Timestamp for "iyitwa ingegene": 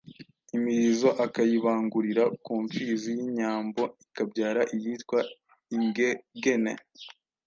4.75-6.73